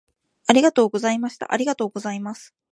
[0.47, 1.53] ありがとうございました。
[1.53, 2.55] ありがとうございます。